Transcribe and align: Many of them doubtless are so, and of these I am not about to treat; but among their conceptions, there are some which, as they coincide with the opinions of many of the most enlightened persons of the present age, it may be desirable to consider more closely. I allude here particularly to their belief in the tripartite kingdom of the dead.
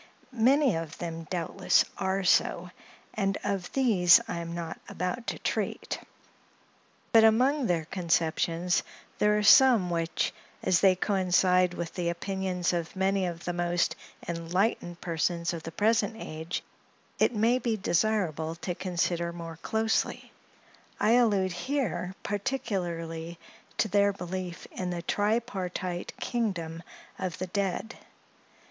Many 0.31 0.75
of 0.77 0.97
them 0.97 1.25
doubtless 1.29 1.85
are 1.95 2.23
so, 2.23 2.71
and 3.13 3.37
of 3.43 3.71
these 3.73 4.19
I 4.27 4.39
am 4.39 4.55
not 4.55 4.79
about 4.89 5.27
to 5.27 5.37
treat; 5.37 5.99
but 7.11 7.23
among 7.23 7.67
their 7.67 7.85
conceptions, 7.85 8.81
there 9.19 9.37
are 9.37 9.43
some 9.43 9.91
which, 9.91 10.33
as 10.63 10.79
they 10.79 10.95
coincide 10.95 11.75
with 11.75 11.93
the 11.93 12.09
opinions 12.09 12.73
of 12.73 12.95
many 12.95 13.27
of 13.27 13.45
the 13.45 13.53
most 13.53 13.95
enlightened 14.27 15.01
persons 15.01 15.53
of 15.53 15.61
the 15.61 15.71
present 15.71 16.15
age, 16.17 16.63
it 17.19 17.35
may 17.35 17.59
be 17.59 17.77
desirable 17.77 18.55
to 18.55 18.73
consider 18.73 19.31
more 19.31 19.57
closely. 19.57 20.31
I 20.99 21.11
allude 21.11 21.51
here 21.51 22.15
particularly 22.23 23.37
to 23.77 23.87
their 23.87 24.11
belief 24.13 24.65
in 24.71 24.89
the 24.89 25.03
tripartite 25.03 26.13
kingdom 26.19 26.81
of 27.19 27.37
the 27.37 27.45
dead. 27.45 27.99